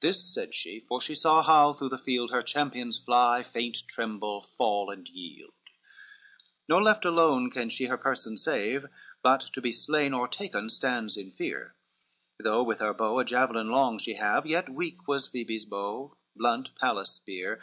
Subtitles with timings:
[0.00, 4.40] This said she, for she saw how through the field Her champions fly, faint, tremble,
[4.40, 5.50] fall and yield.
[5.68, 8.86] LXVIII Nor left alone can she her person save,
[9.22, 11.74] But to be slain or taken stands in fear,
[12.38, 16.74] Though with a bow a javelin long she have, Yet weak was Phebe's bow, blunt
[16.76, 17.60] Pallas' spear.